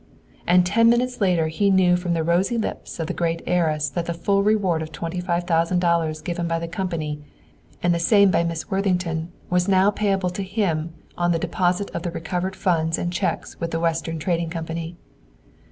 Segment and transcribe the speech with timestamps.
[0.47, 4.07] And ten minutes later he knew from the rosy lips of the great heiress that
[4.07, 7.21] the full reward of twenty five thousand dollars given by the company,
[7.83, 12.01] and the same by Miss Worthington was now payable to him on the deposit of
[12.01, 14.95] the recovered funds and cheques with the Western Trading Company.